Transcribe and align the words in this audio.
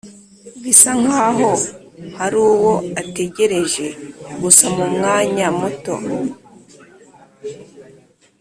bisa 0.63 0.91
nkaho 1.01 1.51
haruwo 2.17 2.73
ategereje 3.01 3.85
gusa 4.41 4.63
mumwanya 4.75 5.47
muto 5.59 5.95